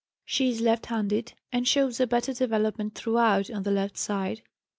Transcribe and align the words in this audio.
She 0.25 0.49
is 0.49 0.61
left 0.61 0.87
handed 0.87 1.33
and 1.51 1.67
shows 1.67 1.99
a 1.99 2.07
better 2.07 2.33
development 2.33 2.95
throughout 2.95 3.51
on 3.51 3.61
the 3.61 3.69
left 3.69 3.97
side. 3.99 4.41